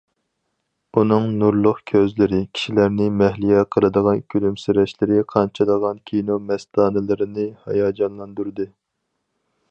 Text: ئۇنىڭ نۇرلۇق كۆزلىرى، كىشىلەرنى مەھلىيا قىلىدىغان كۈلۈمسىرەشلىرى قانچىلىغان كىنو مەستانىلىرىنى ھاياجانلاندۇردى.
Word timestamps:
ئۇنىڭ 0.99 1.25
نۇرلۇق 1.41 1.81
كۆزلىرى، 1.89 2.39
كىشىلەرنى 2.57 3.09
مەھلىيا 3.19 3.65
قىلىدىغان 3.75 4.23
كۈلۈمسىرەشلىرى 4.35 5.19
قانچىلىغان 5.33 6.01
كىنو 6.11 6.39
مەستانىلىرىنى 6.47 7.45
ھاياجانلاندۇردى. 7.67 8.67